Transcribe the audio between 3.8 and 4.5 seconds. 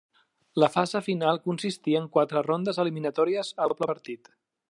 partit.